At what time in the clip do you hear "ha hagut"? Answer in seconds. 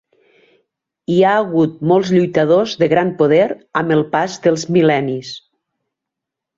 1.23-1.75